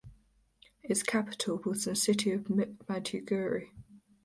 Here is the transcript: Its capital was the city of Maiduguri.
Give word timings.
Its 0.81 1.03
capital 1.03 1.61
was 1.63 1.85
the 1.85 1.95
city 1.95 2.31
of 2.31 2.45
Maiduguri. 2.45 3.69